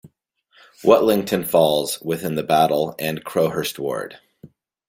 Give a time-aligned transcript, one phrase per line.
[0.81, 4.17] Whatlington falls within the Battle and Crowhurst ward.